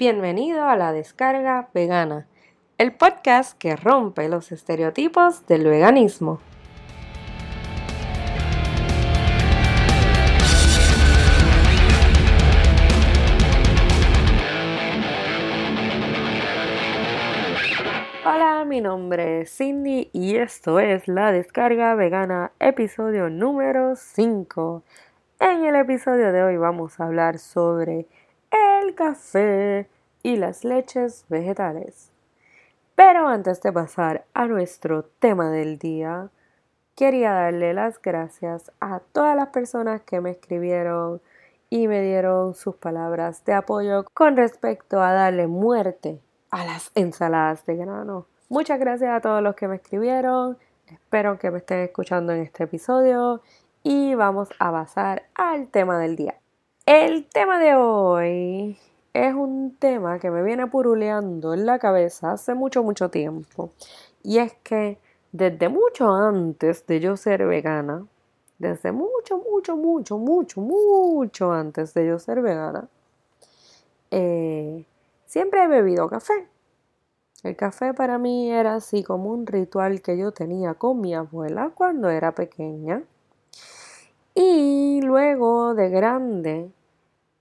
Bienvenido 0.00 0.68
a 0.68 0.76
la 0.76 0.92
descarga 0.92 1.70
vegana, 1.74 2.28
el 2.78 2.92
podcast 2.92 3.58
que 3.58 3.74
rompe 3.74 4.28
los 4.28 4.52
estereotipos 4.52 5.44
del 5.48 5.64
veganismo. 5.64 6.38
Hola, 18.24 18.64
mi 18.64 18.80
nombre 18.80 19.40
es 19.40 19.56
Cindy 19.56 20.10
y 20.12 20.36
esto 20.36 20.78
es 20.78 21.08
la 21.08 21.32
descarga 21.32 21.96
vegana, 21.96 22.52
episodio 22.60 23.30
número 23.30 23.96
5. 23.96 24.84
En 25.40 25.64
el 25.64 25.74
episodio 25.74 26.30
de 26.30 26.44
hoy 26.44 26.56
vamos 26.56 27.00
a 27.00 27.06
hablar 27.06 27.40
sobre 27.40 28.06
café 28.94 29.88
y 30.22 30.36
las 30.36 30.64
leches 30.64 31.24
vegetales. 31.28 32.10
Pero 32.94 33.28
antes 33.28 33.62
de 33.62 33.72
pasar 33.72 34.24
a 34.34 34.46
nuestro 34.46 35.04
tema 35.04 35.50
del 35.50 35.78
día, 35.78 36.30
quería 36.96 37.32
darle 37.32 37.72
las 37.74 38.02
gracias 38.02 38.72
a 38.80 39.00
todas 39.12 39.36
las 39.36 39.48
personas 39.48 40.02
que 40.02 40.20
me 40.20 40.30
escribieron 40.30 41.20
y 41.70 41.86
me 41.86 42.02
dieron 42.02 42.54
sus 42.54 42.74
palabras 42.76 43.44
de 43.44 43.52
apoyo 43.52 44.04
con 44.14 44.36
respecto 44.36 45.00
a 45.00 45.12
darle 45.12 45.46
muerte 45.46 46.20
a 46.50 46.64
las 46.64 46.90
ensaladas 46.94 47.64
de 47.66 47.76
grano. 47.76 48.26
Muchas 48.48 48.80
gracias 48.80 49.10
a 49.10 49.20
todos 49.20 49.42
los 49.42 49.54
que 49.54 49.68
me 49.68 49.76
escribieron. 49.76 50.58
Espero 50.86 51.38
que 51.38 51.50
me 51.50 51.58
estén 51.58 51.80
escuchando 51.80 52.32
en 52.32 52.42
este 52.42 52.64
episodio 52.64 53.42
y 53.82 54.14
vamos 54.14 54.48
a 54.58 54.72
pasar 54.72 55.24
al 55.34 55.68
tema 55.68 55.98
del 55.98 56.16
día. 56.16 56.34
El 56.90 57.26
tema 57.26 57.58
de 57.58 57.74
hoy 57.74 58.78
es 59.12 59.34
un 59.34 59.76
tema 59.78 60.18
que 60.18 60.30
me 60.30 60.42
viene 60.42 60.68
puruleando 60.68 61.52
en 61.52 61.66
la 61.66 61.78
cabeza 61.78 62.32
hace 62.32 62.54
mucho, 62.54 62.82
mucho 62.82 63.10
tiempo. 63.10 63.72
Y 64.22 64.38
es 64.38 64.54
que 64.62 64.96
desde 65.30 65.68
mucho 65.68 66.10
antes 66.10 66.86
de 66.86 67.00
yo 67.00 67.18
ser 67.18 67.44
vegana, 67.44 68.06
desde 68.58 68.92
mucho, 68.92 69.36
mucho, 69.36 69.76
mucho, 69.76 70.16
mucho, 70.16 70.62
mucho 70.62 71.52
antes 71.52 71.92
de 71.92 72.06
yo 72.06 72.18
ser 72.18 72.40
vegana, 72.40 72.88
eh, 74.10 74.86
siempre 75.26 75.64
he 75.64 75.68
bebido 75.68 76.08
café. 76.08 76.48
El 77.42 77.54
café 77.54 77.92
para 77.92 78.16
mí 78.16 78.50
era 78.50 78.76
así 78.76 79.04
como 79.04 79.30
un 79.30 79.46
ritual 79.46 80.00
que 80.00 80.16
yo 80.16 80.32
tenía 80.32 80.72
con 80.72 81.02
mi 81.02 81.14
abuela 81.14 81.70
cuando 81.74 82.08
era 82.08 82.32
pequeña. 82.32 83.02
Y 84.34 85.02
luego 85.02 85.74
de 85.74 85.90
grande 85.90 86.70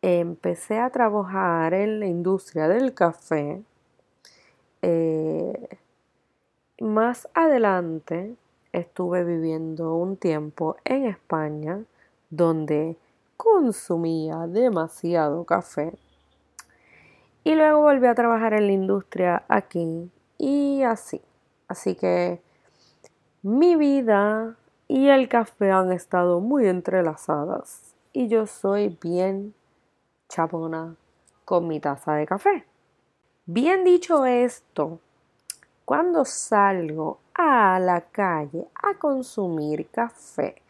empecé 0.08 0.80
a 0.80 0.89
trabajar 0.89 1.73
en 1.73 2.00
la 2.00 2.05
industria 2.05 2.67
del 2.69 2.94
café. 2.94 3.61
Eh, 4.81 5.77
más 6.80 7.27
adelante 7.33 8.35
estuve 8.72 9.25
viviendo 9.25 9.95
un 9.95 10.16
tiempo 10.16 10.78
en 10.85 11.05
España 11.05 11.83
donde 12.30 12.95
consumía 13.35 14.47
demasiado 14.47 15.44
café. 15.44 15.94
Y 17.44 17.55
luego 17.55 17.81
volví 17.81 18.08
a 18.08 18.16
trabajar 18.16 18.53
en 18.53 18.67
la 18.67 18.73
industria 18.73 19.44
aquí 19.47 20.09
y 20.38 20.83
así. 20.83 21.22
Así 21.67 21.95
que 21.95 22.41
mi 23.41 23.75
vida 23.75 24.55
y 24.88 25.09
el 25.09 25.28
café 25.28 25.72
han 25.72 25.91
estado 25.91 26.39
muy 26.39 26.66
entrelazadas 26.67 27.94
y 28.13 28.30
yo 28.30 28.47
soy 28.47 28.97
bien 29.02 29.53
chapona 30.28 30.95
con 31.45 31.67
mi 31.67 31.80
taza 31.80 32.14
de 32.14 32.25
café. 32.25 32.66
Bien 33.45 33.83
dicho 33.83 34.25
esto, 34.25 35.00
cuando 35.86 36.25
salgo 36.25 37.19
a 37.34 37.80
la 37.80 38.02
calle 38.02 38.67
a 38.75 38.95
consumir 38.95 39.89
café 39.89 40.62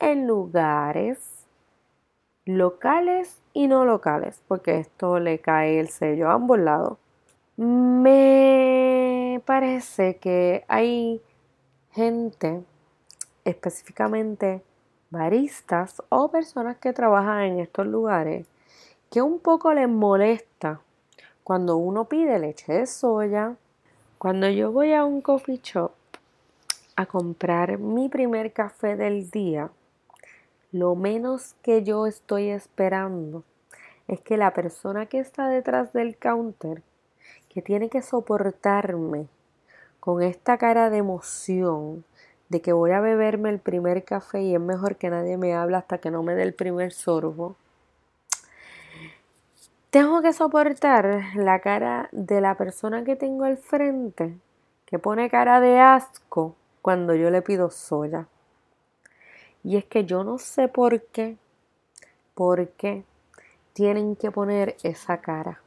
en 0.00 0.26
lugares 0.26 1.46
locales 2.44 3.40
y 3.52 3.68
no 3.68 3.84
locales, 3.84 4.42
porque 4.48 4.80
esto 4.80 5.20
le 5.20 5.38
cae 5.38 5.78
el 5.78 5.88
sello 5.88 6.28
a 6.28 6.34
ambos 6.34 6.58
lados, 6.58 6.98
me 7.56 9.40
parece 9.44 10.16
que 10.16 10.64
hay 10.66 11.22
gente 11.92 12.64
específicamente 13.44 14.62
baristas 15.10 16.02
o 16.08 16.32
personas 16.32 16.78
que 16.78 16.92
trabajan 16.92 17.42
en 17.42 17.60
estos 17.60 17.86
lugares 17.86 18.46
que 19.14 19.22
un 19.22 19.38
poco 19.38 19.72
les 19.72 19.88
molesta 19.88 20.80
cuando 21.44 21.76
uno 21.76 22.06
pide 22.06 22.40
leche 22.40 22.72
de 22.72 22.84
soya. 22.84 23.54
Cuando 24.18 24.48
yo 24.48 24.72
voy 24.72 24.92
a 24.92 25.04
un 25.04 25.20
coffee 25.20 25.60
shop 25.62 25.92
a 26.96 27.06
comprar 27.06 27.78
mi 27.78 28.08
primer 28.08 28.52
café 28.52 28.96
del 28.96 29.30
día, 29.30 29.70
lo 30.72 30.96
menos 30.96 31.54
que 31.62 31.84
yo 31.84 32.08
estoy 32.08 32.48
esperando 32.48 33.44
es 34.08 34.20
que 34.20 34.36
la 34.36 34.52
persona 34.52 35.06
que 35.06 35.20
está 35.20 35.48
detrás 35.48 35.92
del 35.92 36.16
counter, 36.16 36.82
que 37.48 37.62
tiene 37.62 37.90
que 37.90 38.02
soportarme 38.02 39.28
con 40.00 40.24
esta 40.24 40.58
cara 40.58 40.90
de 40.90 40.96
emoción, 40.96 42.04
de 42.48 42.60
que 42.60 42.72
voy 42.72 42.90
a 42.90 43.00
beberme 43.00 43.50
el 43.50 43.60
primer 43.60 44.02
café 44.02 44.42
y 44.42 44.56
es 44.56 44.60
mejor 44.60 44.96
que 44.96 45.08
nadie 45.08 45.36
me 45.36 45.54
hable 45.54 45.76
hasta 45.76 45.98
que 45.98 46.10
no 46.10 46.24
me 46.24 46.34
dé 46.34 46.42
el 46.42 46.54
primer 46.54 46.92
sorbo. 46.92 47.54
Tengo 49.94 50.22
que 50.22 50.32
soportar 50.32 51.22
la 51.36 51.60
cara 51.60 52.08
de 52.10 52.40
la 52.40 52.56
persona 52.56 53.04
que 53.04 53.14
tengo 53.14 53.44
al 53.44 53.58
frente, 53.58 54.36
que 54.86 54.98
pone 54.98 55.30
cara 55.30 55.60
de 55.60 55.78
asco 55.78 56.56
cuando 56.82 57.14
yo 57.14 57.30
le 57.30 57.42
pido 57.42 57.70
soya. 57.70 58.26
Y 59.62 59.76
es 59.76 59.84
que 59.84 60.04
yo 60.04 60.24
no 60.24 60.38
sé 60.38 60.66
por 60.66 61.00
qué, 61.00 61.36
por 62.34 62.70
qué 62.70 63.04
tienen 63.72 64.16
que 64.16 64.32
poner 64.32 64.76
esa 64.82 65.20
cara. 65.20 65.60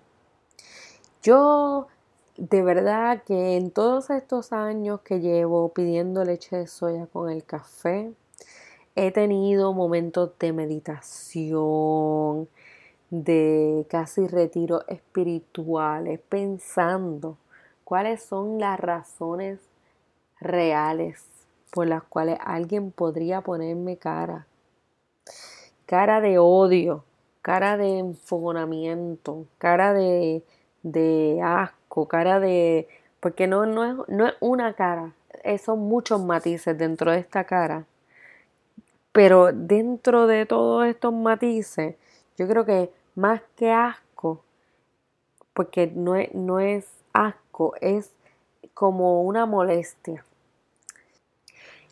Yo 1.23 1.87
de 2.35 2.63
verdad 2.63 3.23
que 3.23 3.55
en 3.55 3.71
todos 3.71 4.09
estos 4.09 4.51
años 4.51 4.99
que 5.05 5.21
llevo 5.21 5.69
pidiendo 5.69 6.25
leche 6.25 6.57
de 6.57 6.67
soya 6.67 7.07
con 7.07 7.29
el 7.29 7.45
café, 7.45 8.11
he 8.97 9.11
tenido 9.13 9.71
momentos 9.71 10.31
de 10.37 10.51
meditación, 10.51 12.49
de 13.09 13.85
casi 13.89 14.27
retiro 14.27 14.83
espirituales, 14.87 16.19
pensando 16.29 17.37
cuáles 17.83 18.21
son 18.21 18.59
las 18.59 18.79
razones 18.79 19.59
reales 20.39 21.25
por 21.71 21.87
las 21.87 22.03
cuales 22.03 22.37
alguien 22.43 22.91
podría 22.91 23.41
ponerme 23.41 23.97
cara. 23.97 24.47
Cara 25.85 26.21
de 26.21 26.37
odio, 26.37 27.03
cara 27.41 27.77
de 27.77 27.99
enfogonamiento, 27.99 29.45
cara 29.57 29.93
de, 29.93 30.43
de 30.83 31.39
asco 31.43 32.07
cara 32.07 32.39
de... 32.39 32.87
porque 33.19 33.47
no, 33.47 33.65
no, 33.65 33.85
es, 33.85 33.95
no 34.09 34.27
es 34.27 34.33
una 34.39 34.73
cara, 34.73 35.13
son 35.63 35.79
muchos 35.79 36.23
matices 36.23 36.77
dentro 36.77 37.11
de 37.11 37.19
esta 37.19 37.45
cara. 37.45 37.85
Pero 39.11 39.51
dentro 39.51 40.27
de 40.27 40.45
todos 40.45 40.85
estos 40.85 41.13
matices, 41.13 41.95
yo 42.37 42.47
creo 42.47 42.65
que 42.65 42.93
más 43.15 43.41
que 43.55 43.71
asco, 43.71 44.43
porque 45.53 45.87
no 45.87 46.15
es, 46.15 46.33
no 46.35 46.59
es 46.59 46.87
asco, 47.11 47.73
es 47.81 48.11
como 48.73 49.23
una 49.23 49.45
molestia. 49.47 50.23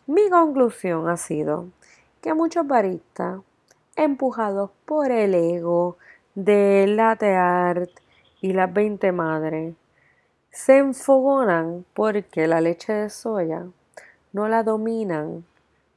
Mi 0.06 0.30
conclusión 0.30 1.08
ha 1.08 1.16
sido 1.16 1.66
que 2.22 2.32
muchos 2.32 2.64
baristas, 2.66 3.40
empujados 3.96 4.70
por 4.84 5.10
el 5.10 5.34
ego 5.34 5.96
de 6.36 6.86
latte 6.86 7.34
art 7.34 7.90
y 8.40 8.52
las 8.52 8.72
20 8.72 9.10
madres, 9.10 9.74
se 10.50 10.78
enfogonan 10.78 11.84
porque 11.92 12.46
la 12.46 12.60
leche 12.60 12.92
de 12.92 13.10
soya 13.10 13.66
no 14.32 14.48
la 14.48 14.62
dominan 14.62 15.44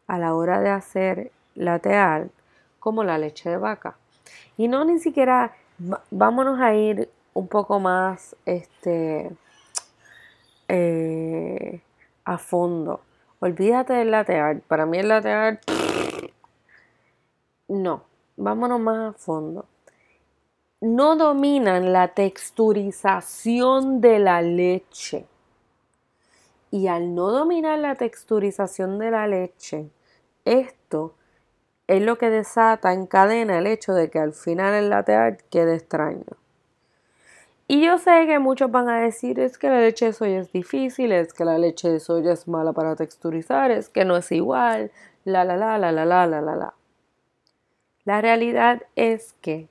a 0.08 0.18
la 0.18 0.34
hora 0.34 0.60
de 0.60 0.70
hacer 0.70 1.32
lateal 1.54 2.32
como 2.80 3.04
la 3.04 3.20
leche 3.20 3.52
de 3.52 3.58
vaca. 3.58 3.96
Y 4.58 4.68
no 4.68 4.86
ni 4.86 5.00
siquiera 5.00 5.56
vámonos 6.12 6.60
a 6.60 6.74
ir 6.74 7.10
un 7.34 7.48
poco 7.48 7.80
más 7.80 8.36
este 8.46 9.32
eh, 10.68 11.82
a 12.26 12.38
fondo. 12.38 13.02
Olvídate 13.40 13.94
del 13.94 14.12
lateal. 14.12 14.62
Para 14.68 14.86
mí 14.86 14.98
el 14.98 15.08
lateal 15.08 15.60
no. 17.68 18.04
Vámonos 18.38 18.80
más 18.80 19.16
a 19.16 19.18
fondo 19.18 19.66
no 20.82 21.18
dominan 21.18 21.92
la 21.92 22.10
texturización 22.10 24.00
de 24.00 24.20
la 24.20 24.42
leche. 24.42 25.26
Y 26.72 26.88
al 26.88 27.16
no 27.16 27.32
dominar 27.32 27.80
la 27.80 27.96
texturización 27.96 29.00
de 29.00 29.12
la 29.12 29.28
leche, 29.28 29.90
esto 30.46 31.16
es 31.90 32.04
lo 32.04 32.20
que 32.20 32.30
desata, 32.30 32.94
encadena 32.94 33.58
el 33.58 33.66
hecho 33.66 33.94
de 33.96 34.12
que 34.12 34.20
al 34.20 34.34
final 34.34 34.76
el 34.76 34.92
latte 34.92 35.16
art 35.16 35.42
quede 35.50 35.74
extraño. 35.74 36.24
Y 37.68 37.84
yo 37.84 37.98
sé 37.98 38.28
que 38.28 38.38
muchos 38.38 38.70
van 38.70 38.90
a 38.90 39.00
decir 39.00 39.40
es 39.40 39.58
que 39.58 39.70
la 39.70 39.80
leche 39.80 40.06
de 40.06 40.14
soya 40.14 40.40
es 40.40 40.52
difícil, 40.52 41.12
es 41.12 41.34
que 41.34 41.46
la 41.46 41.58
leche 41.58 41.90
de 41.90 42.00
soya 42.00 42.34
es 42.34 42.48
mala 42.48 42.74
para 42.74 42.96
texturizar, 42.96 43.72
es 43.72 43.90
que 43.90 44.06
no 44.06 44.18
es 44.18 44.32
igual, 44.32 44.92
la 45.26 45.44
la 45.44 45.58
la 45.58 45.80
la 45.80 45.92
la 45.92 46.06
la 46.06 46.28
la 46.28 46.42
la 46.42 46.56
la. 46.56 46.74
La 48.06 48.22
realidad 48.22 48.84
es 48.96 49.34
que 49.42 49.68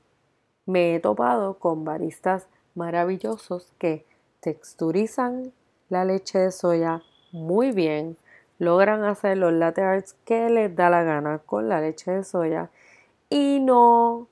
me 0.67 0.97
he 0.97 1.00
topado 1.00 1.61
con 1.61 1.85
baristas 1.85 2.49
maravillosos 2.75 3.73
que 3.79 4.05
texturizan 4.41 5.53
la 5.88 6.05
leche 6.05 6.41
de 6.41 6.50
soya 6.50 7.00
muy 7.31 7.70
bien, 7.70 8.17
logran 8.58 9.05
hacer 9.05 9.38
los 9.38 9.52
latte 9.52 9.82
que 10.25 10.50
les 10.50 10.75
da 10.75 10.90
la 10.90 11.02
gana 11.02 11.38
con 11.38 11.69
la 11.69 11.81
leche 11.81 12.10
de 12.10 12.25
soya 12.25 12.70
y 13.31 13.60
no 13.60 14.28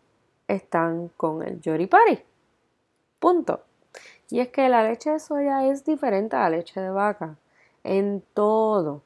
están 0.48 1.08
con 1.16 1.42
el 1.42 1.60
yoripari. 1.60 2.22
Punto. 3.18 3.60
Y 4.28 4.40
es 4.40 4.48
que 4.48 4.68
la 4.68 4.82
leche 4.82 5.10
de 5.10 5.20
soya 5.20 5.66
es 5.66 5.84
diferente 5.84 6.36
a 6.36 6.40
la 6.40 6.56
leche 6.56 6.80
de 6.80 6.90
vaca 6.90 7.36
en 7.84 8.22
todo. 8.34 9.02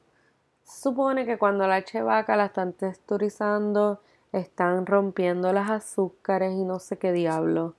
Supone 0.65 1.27
que 1.27 1.39
cuando 1.39 1.67
la 1.67 1.79
leche 1.79 1.99
de 1.99 2.05
vaca 2.05 2.37
la 2.37 2.47
están 2.47 2.73
texturizando, 2.73 4.01
están 4.33 4.87
rompiendo 4.87 5.53
las 5.53 5.71
azúcares 5.71 6.53
y 6.55 6.65
no 6.65 6.79
sé 6.79 6.97
qué 6.97 7.13
diablo. 7.13 7.75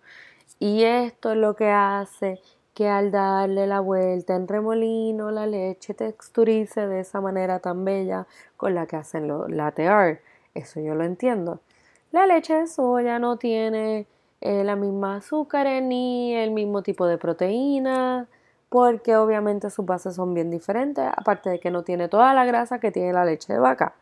Y 0.59 0.83
esto 0.83 1.31
es 1.31 1.38
lo 1.38 1.55
que 1.55 1.69
hace 1.69 2.39
que 2.73 2.88
al 2.88 3.12
darle 3.12 3.68
la 3.68 3.79
vuelta 3.79 4.35
en 4.35 4.47
remolino 4.47 5.31
la 5.31 5.45
leche 5.45 5.94
texturice 5.94 6.88
de 6.88 7.01
esa 7.01 7.21
manera 7.21 7.59
tan 7.59 7.83
bella 7.83 8.27
con 8.57 8.75
la 8.75 8.85
que 8.85 8.95
hacen 8.95 9.27
los 9.27 9.50
latte 9.50 9.88
art. 9.88 10.21
Eso 10.53 10.79
yo 10.79 10.95
lo 10.95 11.03
entiendo. 11.03 11.59
La 12.12 12.25
leche 12.25 12.56
de 12.56 12.68
soya 12.68 13.19
no 13.19 13.38
tiene 13.38 14.07
eh, 14.41 14.63
la 14.63 14.75
misma 14.75 15.18
azúcar 15.18 15.68
ni 15.81 16.35
el 16.35 16.51
mismo 16.51 16.81
tipo 16.81 17.06
de 17.07 17.18
proteína 17.18 18.27
porque 18.71 19.17
obviamente 19.17 19.69
sus 19.69 19.85
bases 19.85 20.15
son 20.15 20.33
bien 20.33 20.50
diferentes, 20.50 21.06
aparte 21.17 21.50
de 21.50 21.59
que 21.59 21.69
no 21.71 21.83
tiene 21.83 22.07
toda 22.07 22.33
la 22.33 22.45
grasa 22.45 22.79
que 22.79 22.89
tiene 22.89 23.12
la 23.12 23.25
leche 23.25 23.51
de 23.51 23.59
vaca. 23.59 23.95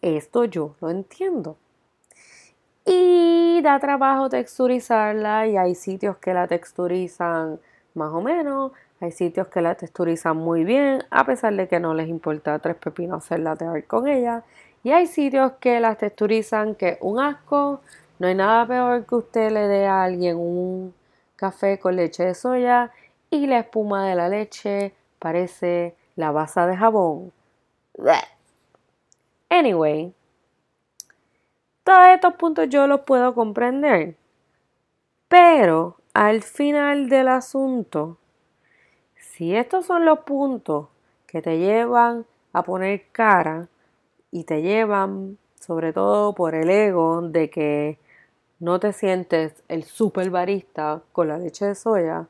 Esto 0.00 0.44
yo 0.46 0.74
lo 0.80 0.88
entiendo. 0.88 1.58
Y 2.86 3.60
da 3.62 3.78
trabajo 3.78 4.30
texturizarla 4.30 5.48
y 5.48 5.58
hay 5.58 5.74
sitios 5.74 6.16
que 6.16 6.32
la 6.32 6.46
texturizan 6.46 7.60
más 7.96 8.12
o 8.12 8.20
menos, 8.20 8.72
hay 9.00 9.12
sitios 9.12 9.48
que 9.48 9.60
la 9.60 9.74
texturizan 9.74 10.36
muy 10.36 10.64
bien, 10.64 11.02
a 11.10 11.24
pesar 11.24 11.54
de 11.54 11.68
que 11.68 11.80
no 11.80 11.94
les 11.94 12.08
importa 12.08 12.58
tres 12.58 12.76
pepinos 12.76 13.24
hacer 13.24 13.40
latte 13.40 13.84
con 13.86 14.08
ella. 14.08 14.44
Y 14.82 14.92
hay 14.92 15.06
sitios 15.06 15.52
que 15.60 15.80
las 15.80 15.98
texturizan 15.98 16.74
que 16.74 16.98
un 17.00 17.18
asco, 17.20 17.80
no 18.18 18.28
hay 18.28 18.34
nada 18.34 18.66
peor 18.66 19.04
que 19.04 19.14
usted 19.16 19.50
le 19.50 19.68
dé 19.68 19.86
a 19.86 20.04
alguien 20.04 20.36
un 20.38 20.94
café 21.36 21.78
con 21.78 21.96
leche 21.96 22.24
de 22.24 22.34
soya 22.34 22.90
y 23.30 23.46
la 23.46 23.58
espuma 23.60 24.06
de 24.06 24.14
la 24.14 24.28
leche 24.28 24.94
parece 25.18 25.94
la 26.14 26.30
basa 26.30 26.66
de 26.66 26.76
jabón. 26.76 27.32
Anyway, 29.50 30.14
todos 31.84 32.06
estos 32.08 32.34
puntos 32.34 32.68
yo 32.68 32.86
los 32.86 33.00
puedo 33.00 33.34
comprender, 33.34 34.16
pero 35.28 35.96
al 36.16 36.42
final 36.42 37.10
del 37.10 37.28
asunto, 37.28 38.16
si 39.16 39.54
estos 39.54 39.84
son 39.84 40.06
los 40.06 40.20
puntos 40.20 40.88
que 41.26 41.42
te 41.42 41.58
llevan 41.58 42.24
a 42.54 42.62
poner 42.62 43.08
cara, 43.12 43.68
y 44.30 44.44
te 44.44 44.62
llevan, 44.62 45.36
sobre 45.60 45.92
todo 45.92 46.34
por 46.34 46.54
el 46.54 46.70
ego 46.70 47.20
de 47.20 47.50
que 47.50 47.98
no 48.58 48.80
te 48.80 48.94
sientes 48.94 49.62
el 49.68 49.84
super 49.84 50.30
barista 50.30 51.02
con 51.12 51.28
la 51.28 51.36
leche 51.36 51.66
de 51.66 51.74
soya, 51.74 52.28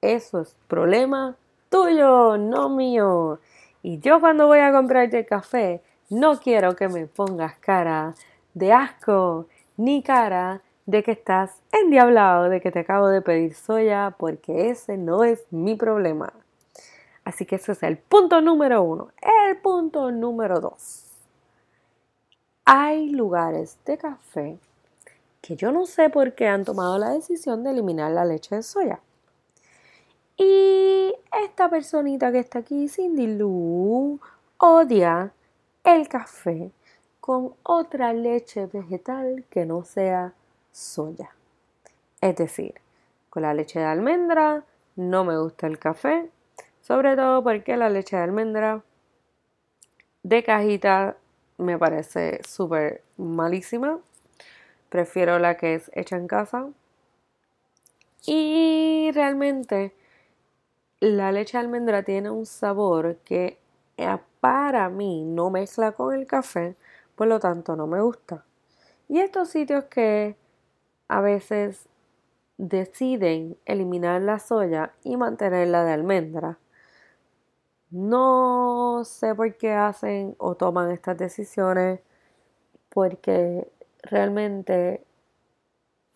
eso 0.00 0.40
es 0.40 0.56
problema 0.66 1.36
tuyo, 1.70 2.36
no 2.36 2.68
mío. 2.70 3.38
Y 3.84 4.00
yo 4.00 4.18
cuando 4.18 4.48
voy 4.48 4.58
a 4.58 4.72
comprarte 4.72 5.20
el 5.20 5.26
café, 5.26 5.80
no 6.10 6.40
quiero 6.40 6.74
que 6.74 6.88
me 6.88 7.06
pongas 7.06 7.56
cara 7.58 8.16
de 8.52 8.72
asco, 8.72 9.46
ni 9.76 10.02
cara 10.02 10.60
de 10.86 11.02
que 11.02 11.12
estás 11.12 11.60
endiablado, 11.72 12.48
de 12.48 12.60
que 12.60 12.70
te 12.70 12.80
acabo 12.80 13.08
de 13.08 13.20
pedir 13.20 13.54
soya, 13.54 14.14
porque 14.18 14.70
ese 14.70 14.96
no 14.96 15.24
es 15.24 15.44
mi 15.50 15.74
problema. 15.74 16.32
Así 17.24 17.44
que 17.44 17.56
ese 17.56 17.72
es 17.72 17.82
el 17.82 17.98
punto 17.98 18.40
número 18.40 18.82
uno. 18.82 19.10
El 19.20 19.58
punto 19.58 20.10
número 20.12 20.60
dos 20.60 21.06
hay 22.68 23.10
lugares 23.10 23.78
de 23.86 23.96
café 23.96 24.58
que 25.40 25.54
yo 25.54 25.70
no 25.70 25.86
sé 25.86 26.10
por 26.10 26.34
qué 26.34 26.48
han 26.48 26.64
tomado 26.64 26.98
la 26.98 27.10
decisión 27.10 27.62
de 27.62 27.70
eliminar 27.70 28.10
la 28.10 28.24
leche 28.24 28.56
de 28.56 28.62
soya. 28.64 28.98
Y 30.36 31.14
esta 31.44 31.70
personita 31.70 32.32
que 32.32 32.40
está 32.40 32.58
aquí, 32.58 32.88
Cindy 32.88 33.38
Lou, 33.38 34.18
odia 34.58 35.32
el 35.84 36.08
café 36.08 36.72
con 37.20 37.54
otra 37.62 38.12
leche 38.12 38.66
vegetal 38.66 39.44
que 39.48 39.64
no 39.64 39.84
sea 39.84 40.34
soya. 40.76 41.30
Es 42.20 42.36
decir, 42.36 42.74
con 43.30 43.42
la 43.42 43.54
leche 43.54 43.78
de 43.78 43.86
almendra 43.86 44.64
no 44.94 45.24
me 45.24 45.38
gusta 45.38 45.66
el 45.66 45.78
café, 45.78 46.28
sobre 46.82 47.16
todo 47.16 47.42
porque 47.42 47.76
la 47.76 47.88
leche 47.88 48.16
de 48.16 48.22
almendra 48.22 48.82
de 50.22 50.44
cajita 50.44 51.16
me 51.56 51.78
parece 51.78 52.40
súper 52.46 53.02
malísima. 53.16 53.98
Prefiero 54.90 55.38
la 55.38 55.56
que 55.56 55.76
es 55.76 55.90
hecha 55.94 56.16
en 56.16 56.28
casa. 56.28 56.68
Y 58.26 59.10
realmente 59.14 59.94
la 61.00 61.32
leche 61.32 61.56
de 61.56 61.64
almendra 61.64 62.02
tiene 62.02 62.28
un 62.28 62.44
sabor 62.44 63.16
que 63.24 63.58
eh, 63.96 64.18
para 64.40 64.90
mí 64.90 65.24
no 65.24 65.48
mezcla 65.48 65.92
con 65.92 66.14
el 66.14 66.26
café, 66.26 66.76
por 67.14 67.28
lo 67.28 67.40
tanto 67.40 67.76
no 67.76 67.86
me 67.86 68.02
gusta. 68.02 68.44
Y 69.08 69.20
estos 69.20 69.48
sitios 69.48 69.84
que 69.84 70.36
a 71.08 71.20
veces 71.20 71.88
deciden 72.58 73.56
eliminar 73.64 74.22
la 74.22 74.38
soya 74.38 74.92
y 75.04 75.16
mantenerla 75.16 75.84
de 75.84 75.92
almendra, 75.92 76.58
no 77.90 79.02
sé 79.04 79.34
por 79.34 79.56
qué 79.56 79.72
hacen 79.72 80.34
o 80.38 80.56
toman 80.56 80.90
estas 80.90 81.16
decisiones 81.16 82.00
porque 82.88 83.70
realmente 84.02 85.04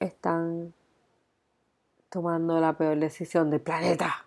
están 0.01 0.73
tomando 2.09 2.61
la 2.61 2.73
peor 2.73 2.99
decisión 2.99 3.51
del 3.51 3.61
planeta. 3.61 4.27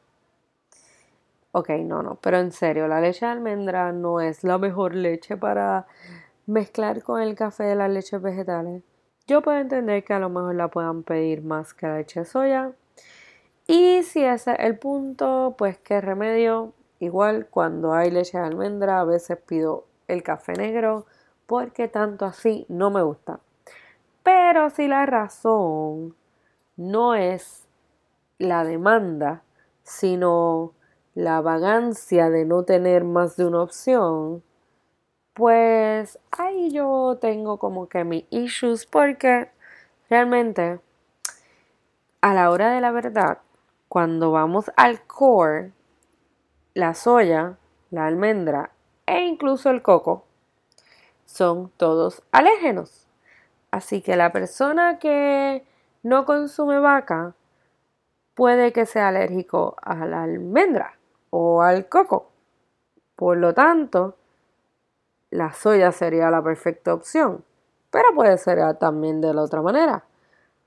Ok, 1.52 1.69
no, 1.69 2.02
no, 2.02 2.16
pero 2.16 2.40
en 2.40 2.52
serio, 2.52 2.87
la 2.87 3.02
leche 3.02 3.26
de 3.26 3.31
almendra 3.33 3.92
no 3.92 4.21
es 4.21 4.44
la 4.44 4.57
mejor 4.57 4.95
leche 4.95 5.37
para 5.37 5.85
mezclar 6.47 7.04
con 7.04 7.21
el 7.21 7.35
café 7.35 7.64
de 7.64 7.76
las 7.76 7.92
leches 7.92 8.21
vegetales. 8.21 8.83
Yo 9.25 9.42
puedo 9.42 9.57
entender 9.57 10.03
que 10.03 10.13
a 10.13 10.19
lo 10.19 10.30
mejor 10.30 10.56
la 10.56 10.68
puedan 10.68 11.03
pedir 11.03 11.44
más 11.44 11.73
que 11.73 11.87
la 11.87 11.97
leche 11.97 12.21
de 12.21 12.25
soya. 12.25 12.73
Y 13.68 14.03
si 14.03 14.23
ese 14.23 14.51
es 14.51 14.59
el 14.59 14.77
punto, 14.77 15.56
pues 15.57 15.77
qué 15.77 16.01
remedio. 16.01 16.73
Igual 16.99 17.47
cuando 17.49 17.94
hay 17.94 18.11
leche 18.11 18.37
de 18.37 18.44
almendra 18.44 18.99
a 18.99 19.06
veces 19.06 19.37
pido 19.37 19.85
el 20.09 20.23
café 20.23 20.53
negro 20.53 21.06
porque 21.47 21.87
tanto 21.87 22.25
así 22.25 22.65
no 22.68 22.89
me 22.89 23.01
gusta. 23.01 23.39
Pero 24.23 24.69
si 24.69 24.87
la 24.87 25.06
razón 25.06 26.15
no 26.75 27.15
es 27.15 27.68
la 28.39 28.65
demanda, 28.65 29.44
sino 29.83 30.73
la 31.15 31.39
vagancia 31.39 32.30
de 32.30 32.44
no 32.44 32.63
tener 32.63 33.06
más 33.06 33.37
de 33.37 33.45
una 33.45 33.61
opción, 33.61 34.44
pues 35.33 36.19
ahí 36.31 36.71
yo 36.71 37.18
tengo 37.19 37.57
como 37.57 37.87
que 37.87 38.04
mis 38.04 38.25
issues 38.30 38.85
porque 38.85 39.49
realmente 40.09 40.80
a 42.21 42.33
la 42.33 42.52
hora 42.52 42.71
de 42.71 42.81
la 42.81 42.92
verdad, 42.92 43.40
cuando 43.90 44.31
vamos 44.31 44.71
al 44.78 45.02
core, 45.06 45.71
la 46.73 46.94
soya, 46.94 47.57
la 47.92 48.07
almendra 48.07 48.71
e 49.06 49.25
incluso 49.25 49.69
el 49.69 49.81
coco 49.81 50.25
son 51.25 51.71
todos 51.78 52.23
alérgenos. 52.31 53.07
Así 53.71 54.02
que 54.02 54.16
la 54.16 54.31
persona 54.31 54.99
que 54.99 55.66
no 56.04 56.25
consume 56.25 56.80
vaca 56.80 57.35
puede 58.35 58.71
que 58.71 58.85
sea 58.85 59.09
alérgico 59.09 59.75
a 59.81 60.06
la 60.06 60.23
almendra 60.23 60.97
o 61.30 61.61
al 61.61 61.90
coco. 61.90 62.30
Por 63.16 63.37
lo 63.37 63.54
tanto, 63.54 64.16
la 65.33 65.52
soya 65.54 65.92
sería 65.92 66.30
la 66.30 66.44
perfecta 66.44 66.94
opción. 66.94 67.44
Pero 67.92 68.13
puede 68.13 68.37
ser 68.37 68.59
también 68.78 69.19
de 69.21 69.33
la 69.33 69.42
otra 69.42 69.61
manera. 69.61 69.95
A 69.95 70.04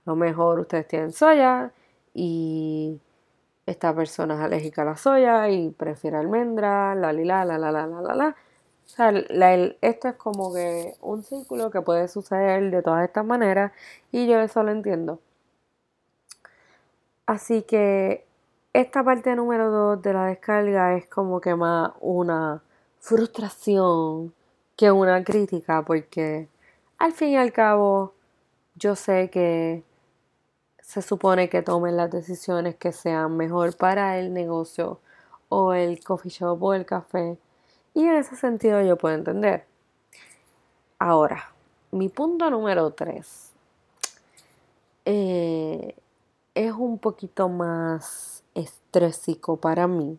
lo 0.06 0.16
mejor 0.16 0.61
ustedes 0.61 0.88
tienen 0.88 1.12
soya 1.12 1.73
y 2.14 3.00
esta 3.66 3.94
persona 3.94 4.35
es 4.35 4.40
alérgica 4.40 4.82
a 4.82 4.87
la 4.87 4.96
soya 4.96 5.49
y 5.50 5.70
prefiere 5.70 6.16
almendra, 6.16 6.94
la 6.94 7.12
lila, 7.12 7.44
la 7.44 7.58
la 7.58 7.70
la 7.73 7.87
la 7.87 8.00
la 8.00 8.14
la. 8.14 8.28
O 8.28 8.88
sea, 8.88 9.11
esto 9.80 10.08
es 10.08 10.16
como 10.16 10.52
que 10.54 10.94
un 11.00 11.23
círculo 11.23 11.70
que 11.70 11.80
puede 11.82 12.08
suceder 12.08 12.70
de 12.70 12.82
todas 12.82 13.04
estas 13.04 13.25
maneras 13.25 13.73
y 14.12 14.26
yo 14.28 14.40
eso 14.40 14.62
lo 14.62 14.70
entiendo. 14.73 15.20
Así 17.26 17.62
que 17.62 18.26
esta 18.73 19.02
parte 19.04 19.35
número 19.35 19.70
2 19.70 20.02
de 20.02 20.12
la 20.12 20.26
descarga 20.26 20.96
es 20.96 21.08
como 21.08 21.40
que 21.40 21.54
más 21.56 21.92
una 22.00 22.62
frustración 23.00 24.35
que 24.76 24.92
una 24.92 25.25
crítica 25.25 25.83
porque 25.83 26.49
al 26.99 27.12
fin 27.12 27.30
y 27.30 27.37
al 27.37 27.52
cabo 27.52 28.14
yo 28.75 28.95
sé 28.95 29.30
que 29.30 29.83
se 30.80 31.02
supone 31.02 31.49
que 31.49 31.62
tomen 31.62 31.97
las 31.97 32.11
decisiones 32.11 32.76
que 32.76 32.92
sean 32.92 33.37
mejor 33.37 33.76
para 33.76 34.18
el 34.18 34.33
negocio 34.33 35.00
o 35.49 35.73
el 35.73 36.02
coffee 36.04 36.30
shop 36.30 36.62
o 36.62 36.75
el 36.75 36.87
café. 36.87 37.38
Y 37.95 38.04
en 38.04 38.16
ese 38.16 38.37
sentido 38.37 38.80
yo 38.83 38.97
puedo 38.97 39.14
entender. 39.14 39.64
Ahora, 40.99 41.52
mi 41.90 42.09
punto 42.09 42.50
número 42.50 42.92
3 42.92 43.52
eh, 45.06 45.97
es 46.54 46.73
un 46.73 46.99
poquito 46.99 47.49
más 47.49 48.45
estrésico 48.54 49.56
para 49.56 49.87
mí. 49.87 50.18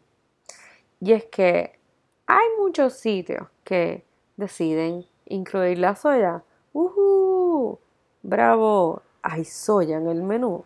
Y 1.00 1.14
es 1.14 1.26
que 1.26 1.80
hay 2.26 2.46
muchos 2.60 2.94
sitios 2.94 3.48
que 3.64 4.07
deciden 4.38 5.06
incluir 5.26 5.80
la 5.80 5.96
soya. 5.96 6.44
¡Uh! 6.74 7.78
¡Bravo! 8.24 9.02
hay 9.28 9.44
soya 9.44 9.98
en 9.98 10.08
el 10.08 10.24
menú. 10.24 10.64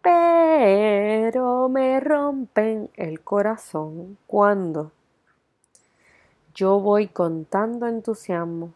Pero 0.00 1.68
me 1.68 1.98
rompen 1.98 2.90
el 2.94 3.22
corazón 3.22 4.18
cuando 4.26 4.92
yo 6.54 6.78
voy 6.78 7.08
con 7.08 7.44
tanto 7.46 7.88
entusiasmo, 7.88 8.72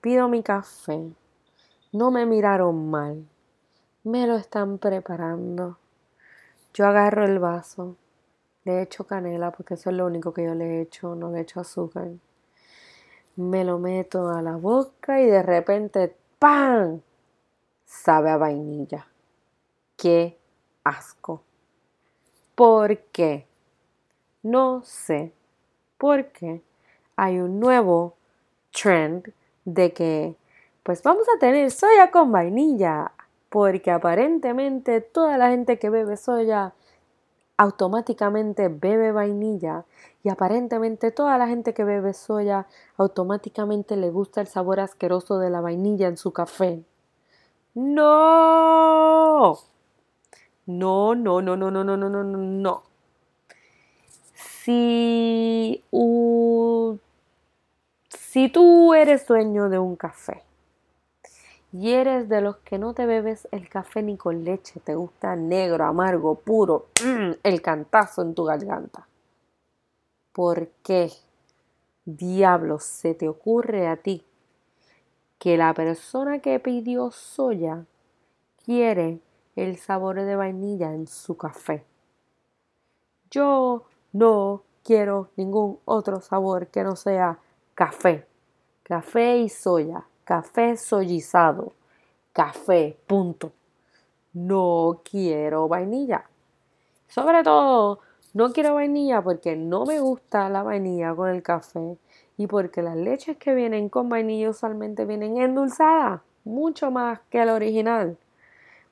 pido 0.00 0.28
mi 0.28 0.44
café, 0.44 1.10
no 1.90 2.12
me 2.12 2.24
miraron 2.24 2.88
mal, 2.88 3.26
me 4.04 4.28
lo 4.28 4.36
están 4.36 4.78
preparando. 4.78 5.78
Yo 6.72 6.86
agarro 6.86 7.24
el 7.24 7.40
vaso, 7.40 7.96
le 8.62 8.82
echo 8.82 9.04
canela 9.04 9.50
porque 9.50 9.74
eso 9.74 9.90
es 9.90 9.96
lo 9.96 10.06
único 10.06 10.32
que 10.32 10.44
yo 10.44 10.54
le 10.54 10.82
echo, 10.82 11.16
no 11.16 11.32
le 11.32 11.40
echo 11.40 11.58
azúcar. 11.58 12.10
Me 13.36 13.64
lo 13.64 13.78
meto 13.78 14.28
a 14.28 14.42
la 14.42 14.56
boca 14.56 15.20
y 15.20 15.26
de 15.26 15.42
repente 15.42 16.16
¡pam! 16.38 17.00
sabe 17.84 18.30
a 18.30 18.36
vainilla. 18.36 19.06
¡Qué 19.96 20.38
asco! 20.84 21.42
¿Por 22.54 22.98
qué? 23.12 23.46
No 24.42 24.82
sé 24.84 25.32
por 25.98 26.26
qué 26.32 26.62
hay 27.16 27.38
un 27.38 27.60
nuevo 27.60 28.16
trend 28.72 29.32
de 29.64 29.92
que 29.92 30.36
pues 30.82 31.02
vamos 31.02 31.26
a 31.28 31.38
tener 31.38 31.70
soya 31.70 32.10
con 32.10 32.32
vainilla, 32.32 33.12
porque 33.50 33.90
aparentemente 33.90 35.02
toda 35.02 35.36
la 35.36 35.50
gente 35.50 35.78
que 35.78 35.90
bebe 35.90 36.16
soya 36.16 36.72
automáticamente 37.58 38.68
bebe 38.68 39.12
vainilla 39.12 39.84
y 40.22 40.28
aparentemente 40.28 41.10
toda 41.10 41.38
la 41.38 41.48
gente 41.48 41.72
que 41.72 41.84
bebe 41.84 42.12
soya 42.12 42.66
automáticamente 42.96 43.96
le 43.96 44.10
gusta 44.10 44.40
el 44.40 44.46
sabor 44.46 44.80
asqueroso 44.80 45.38
de 45.38 45.50
la 45.50 45.60
vainilla 45.60 46.08
en 46.08 46.16
su 46.16 46.32
café. 46.32 46.82
No. 47.74 49.58
No, 50.66 51.14
no, 51.14 51.40
no, 51.40 51.56
no, 51.56 51.70
no, 51.70 51.84
no, 51.84 51.96
no, 51.96 52.08
no, 52.08 52.22
no. 52.24 52.82
Si, 54.34 55.82
si 58.08 58.48
tú 58.50 58.94
eres 58.94 59.26
dueño 59.26 59.68
de 59.68 59.78
un 59.78 59.96
café 59.96 60.42
y 61.72 61.92
eres 61.92 62.28
de 62.28 62.40
los 62.40 62.56
que 62.58 62.78
no 62.78 62.92
te 62.94 63.06
bebes 63.06 63.48
el 63.52 63.68
café 63.68 64.02
ni 64.02 64.16
con 64.16 64.44
leche, 64.44 64.80
te 64.80 64.94
gusta 64.94 65.34
negro, 65.34 65.84
amargo, 65.86 66.34
puro, 66.34 66.86
mm, 67.04 67.30
el 67.42 67.62
cantazo 67.62 68.22
en 68.22 68.34
tu 68.34 68.44
garganta. 68.44 69.06
¿Por 70.32 70.68
qué 70.82 71.10
diablos 72.04 72.84
se 72.84 73.14
te 73.14 73.28
ocurre 73.28 73.88
a 73.88 73.96
ti 73.96 74.24
que 75.38 75.56
la 75.56 75.72
persona 75.74 76.40
que 76.40 76.60
pidió 76.60 77.10
soya 77.10 77.86
quiere 78.64 79.20
el 79.56 79.76
sabor 79.78 80.20
de 80.20 80.36
vainilla 80.36 80.92
en 80.92 81.06
su 81.06 81.36
café. 81.36 81.84
Yo 83.30 83.84
no 84.12 84.62
quiero 84.84 85.30
ningún 85.36 85.78
otro 85.84 86.20
sabor 86.20 86.68
que 86.68 86.84
no 86.84 86.96
sea 86.96 87.38
café. 87.74 88.26
Café 88.82 89.38
y 89.38 89.48
soya. 89.48 90.04
Café 90.24 90.76
soyizado. 90.76 91.72
Café, 92.32 92.98
punto. 93.06 93.52
No 94.32 95.00
quiero 95.04 95.68
vainilla. 95.68 96.24
Sobre 97.08 97.42
todo, 97.42 98.00
no 98.32 98.52
quiero 98.52 98.74
vainilla 98.74 99.22
porque 99.22 99.56
no 99.56 99.84
me 99.84 100.00
gusta 100.00 100.48
la 100.48 100.62
vainilla 100.62 101.14
con 101.14 101.30
el 101.30 101.42
café 101.42 101.98
y 102.36 102.46
porque 102.46 102.82
las 102.82 102.96
leches 102.96 103.36
que 103.36 103.54
vienen 103.54 103.88
con 103.88 104.08
vainilla 104.08 104.50
usualmente 104.50 105.04
vienen 105.04 105.38
endulzadas, 105.38 106.20
mucho 106.44 106.90
más 106.90 107.20
que 107.28 107.42
el 107.42 107.48
original. 107.48 108.16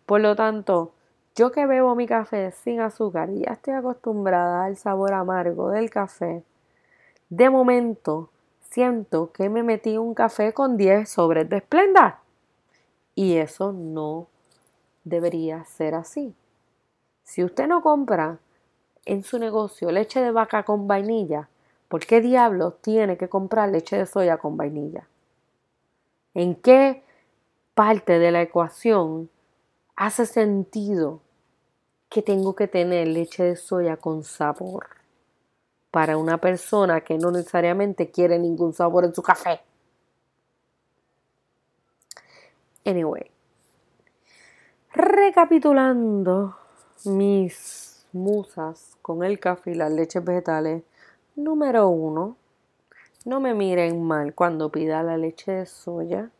Por 0.06 0.20
lo 0.20 0.34
tanto, 0.34 0.92
yo 1.34 1.52
que 1.52 1.66
bebo 1.66 1.94
mi 1.94 2.06
café 2.06 2.50
sin 2.50 2.80
azúcar 2.80 3.30
y 3.30 3.44
ya 3.44 3.52
estoy 3.52 3.74
acostumbrada 3.74 4.64
al 4.64 4.76
sabor 4.76 5.12
amargo 5.12 5.70
del 5.70 5.88
café, 5.88 6.42
de 7.30 7.50
momento 7.50 8.30
siento 8.70 9.32
que 9.32 9.48
me 9.48 9.62
metí 9.62 9.98
un 9.98 10.14
café 10.14 10.52
con 10.52 10.76
10 10.76 11.08
sobres 11.08 11.48
de 11.48 11.58
esplenda. 11.58 12.20
Y 13.14 13.36
eso 13.36 13.72
no 13.72 14.28
debería 15.04 15.64
ser 15.64 15.94
así. 15.94 16.34
Si 17.22 17.44
usted 17.44 17.66
no 17.66 17.82
compra 17.82 18.38
en 19.08 19.24
su 19.24 19.38
negocio 19.38 19.90
leche 19.90 20.20
de 20.20 20.30
vaca 20.30 20.62
con 20.62 20.86
vainilla, 20.86 21.48
¿Por 21.88 22.04
qué 22.04 22.20
diablos 22.20 22.74
tiene 22.82 23.16
que 23.16 23.28
comprar 23.28 23.70
leche 23.70 23.96
de 23.96 24.06
soya 24.06 24.36
con 24.36 24.56
vainilla? 24.56 25.08
¿En 26.34 26.54
qué 26.54 27.02
parte 27.74 28.18
de 28.18 28.30
la 28.30 28.42
ecuación 28.42 29.30
hace 29.96 30.26
sentido 30.26 31.22
que 32.10 32.20
tengo 32.20 32.54
que 32.54 32.68
tener 32.68 33.08
leche 33.08 33.42
de 33.42 33.56
soya 33.56 33.96
con 33.96 34.22
sabor 34.22 34.86
para 35.90 36.18
una 36.18 36.38
persona 36.38 37.00
que 37.00 37.16
no 37.16 37.30
necesariamente 37.30 38.10
quiere 38.10 38.38
ningún 38.38 38.74
sabor 38.74 39.06
en 39.06 39.14
su 39.14 39.22
café? 39.22 39.60
Anyway, 42.84 43.30
recapitulando 44.92 46.56
mis 47.04 47.87
musas 48.12 48.96
con 49.02 49.24
el 49.24 49.38
café 49.38 49.72
y 49.72 49.74
las 49.74 49.92
leches 49.92 50.24
vegetales, 50.24 50.82
Número 51.38 51.88
uno, 51.88 52.36
no 53.24 53.38
me 53.38 53.54
miren 53.54 54.02
mal 54.02 54.34
cuando 54.34 54.72
pida 54.72 55.04
la 55.04 55.16
leche 55.16 55.52
de 55.52 55.66
soya. 55.66 56.30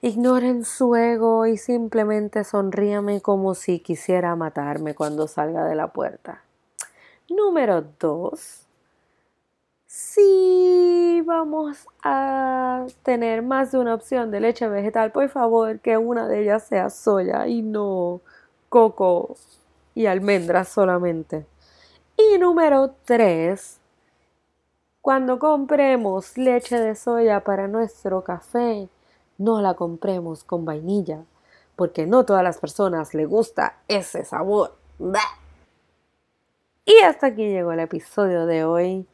Ignoren 0.00 0.64
su 0.64 0.94
ego 0.94 1.44
y 1.46 1.56
simplemente 1.56 2.44
sonríame 2.44 3.20
como 3.20 3.56
si 3.56 3.80
quisiera 3.80 4.36
matarme 4.36 4.94
cuando 4.94 5.26
salga 5.26 5.64
de 5.64 5.74
la 5.74 5.88
puerta. 5.88 6.44
Número 7.28 7.84
dos, 7.98 8.64
si 9.88 11.20
vamos 11.26 11.88
a 12.04 12.86
tener 13.02 13.42
más 13.42 13.72
de 13.72 13.78
una 13.78 13.94
opción 13.94 14.30
de 14.30 14.38
leche 14.38 14.68
vegetal, 14.68 15.10
por 15.10 15.28
favor 15.30 15.80
que 15.80 15.96
una 15.98 16.28
de 16.28 16.42
ellas 16.42 16.62
sea 16.62 16.90
soya 16.90 17.48
y 17.48 17.62
no 17.62 18.20
coco 18.68 19.36
y 19.94 20.06
almendras 20.06 20.68
solamente. 20.68 21.46
Y 22.16 22.38
número 22.38 22.94
3, 23.04 23.80
cuando 25.00 25.38
compremos 25.38 26.38
leche 26.38 26.78
de 26.78 26.94
soya 26.94 27.44
para 27.44 27.68
nuestro 27.68 28.22
café, 28.24 28.88
no 29.38 29.60
la 29.60 29.74
compremos 29.74 30.44
con 30.44 30.64
vainilla, 30.64 31.24
porque 31.76 32.06
no 32.06 32.24
todas 32.24 32.42
las 32.42 32.58
personas 32.58 33.14
le 33.14 33.26
gusta 33.26 33.78
ese 33.88 34.24
sabor. 34.24 34.76
Y 36.84 36.98
hasta 37.00 37.28
aquí 37.28 37.48
llegó 37.48 37.72
el 37.72 37.80
episodio 37.80 38.46
de 38.46 38.64
hoy. 38.64 39.06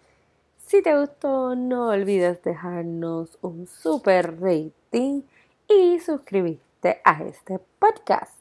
Si 0.59 0.83
te 0.83 0.99
gustó, 0.99 1.55
no 1.55 1.89
olvides 1.89 2.43
dejarnos 2.43 3.39
un 3.43 3.67
super 3.67 4.41
rating 4.41 5.23
y 5.69 5.99
suscribirte 6.01 7.01
a 7.05 7.23
este 7.25 7.59
podcast. 7.79 8.40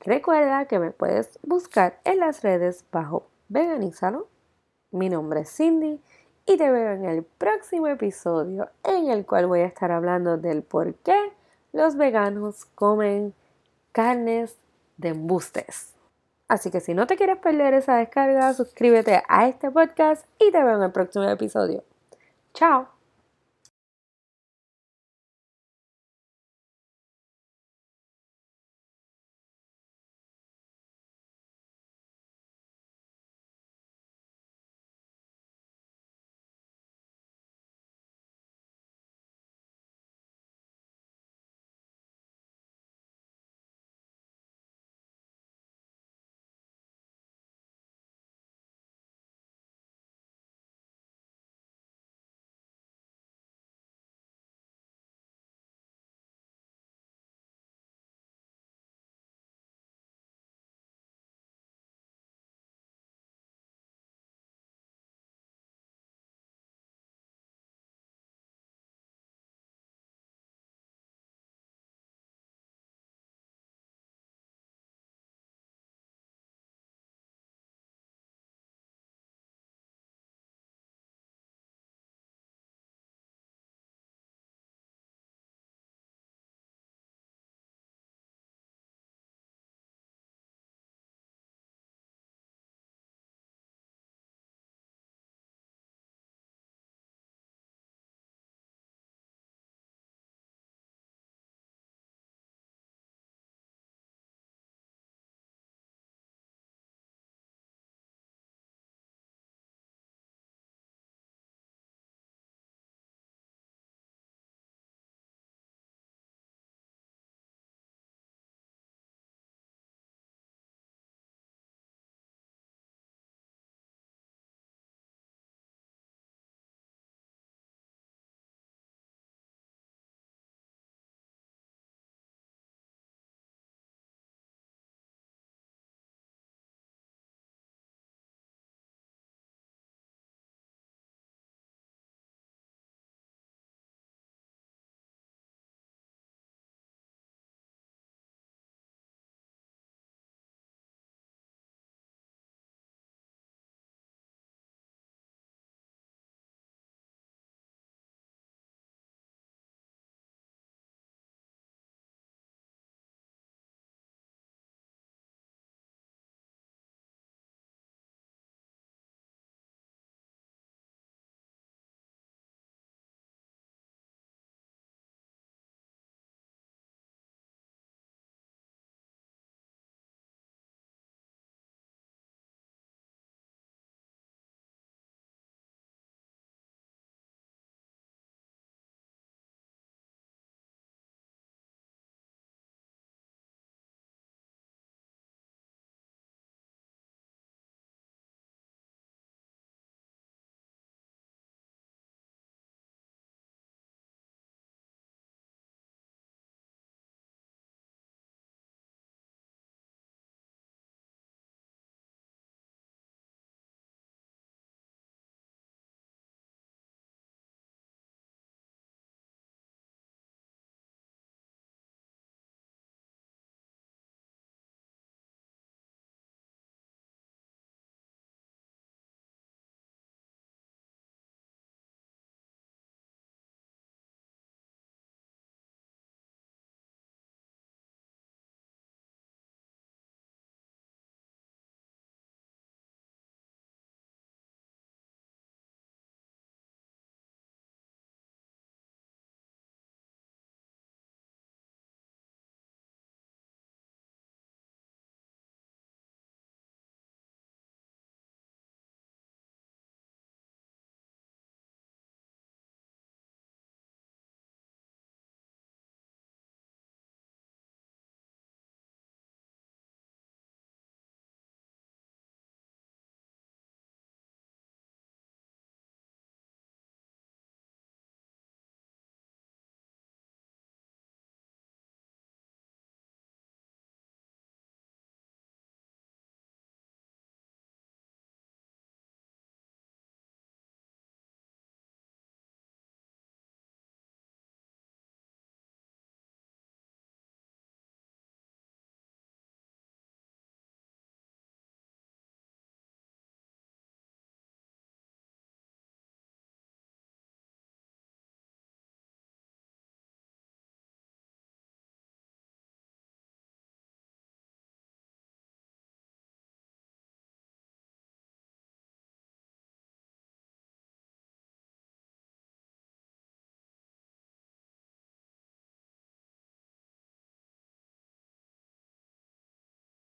Recuerda 0.00 0.66
que 0.66 0.78
me 0.78 0.90
puedes 0.90 1.38
buscar 1.42 2.00
en 2.04 2.20
las 2.20 2.42
redes 2.42 2.84
bajo 2.92 3.26
Veganízalo. 3.48 4.28
Mi 4.90 5.08
nombre 5.08 5.40
es 5.40 5.50
Cindy 5.54 6.00
y 6.46 6.56
te 6.56 6.70
veo 6.70 6.92
en 6.92 7.04
el 7.04 7.24
próximo 7.24 7.88
episodio 7.88 8.70
en 8.84 9.10
el 9.10 9.26
cual 9.26 9.46
voy 9.46 9.60
a 9.60 9.66
estar 9.66 9.90
hablando 9.90 10.38
del 10.38 10.62
por 10.62 10.94
qué 10.94 11.32
los 11.72 11.96
veganos 11.96 12.64
comen 12.74 13.34
carnes 13.92 14.56
de 14.96 15.10
embustes. 15.10 15.94
Así 16.48 16.70
que 16.70 16.80
si 16.80 16.94
no 16.94 17.06
te 17.06 17.16
quieres 17.16 17.38
perder 17.38 17.74
esa 17.74 17.96
descarga, 17.96 18.54
suscríbete 18.54 19.22
a 19.28 19.48
este 19.48 19.70
podcast 19.70 20.26
y 20.38 20.50
te 20.50 20.62
veo 20.62 20.76
en 20.76 20.82
el 20.82 20.92
próximo 20.92 21.24
episodio. 21.24 21.84
Chao. 22.54 22.97